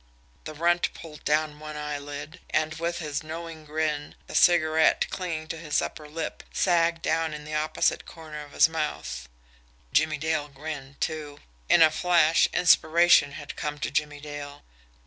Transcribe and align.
The 0.45 0.55
Runt 0.55 0.91
pulled 0.95 1.23
down 1.25 1.59
one 1.59 1.77
eyelid, 1.77 2.39
and, 2.49 2.73
with 2.73 2.97
his 2.97 3.21
knowing 3.21 3.65
grin, 3.65 4.15
the 4.25 4.33
cigarette, 4.33 5.05
clinging 5.11 5.47
to 5.49 5.59
his 5.59 5.79
upper 5.79 6.09
lip, 6.09 6.41
sagged 6.51 7.03
down 7.03 7.35
in 7.35 7.45
the 7.45 7.53
opposite 7.53 8.07
corner 8.07 8.43
of 8.43 8.53
his 8.53 8.67
mouth. 8.67 9.29
Jimmie 9.93 10.17
Dale 10.17 10.47
grinned, 10.47 10.99
too 11.01 11.37
in 11.69 11.83
a 11.83 11.91
flash 11.91 12.47
inspiration 12.51 13.33
had 13.33 13.55
come 13.55 13.77
to 13.77 13.91
Jimmie 13.91 14.19
Dale. 14.21 14.63